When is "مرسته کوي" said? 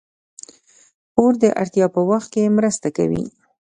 2.57-3.23